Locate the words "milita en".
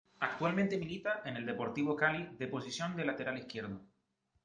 0.79-1.37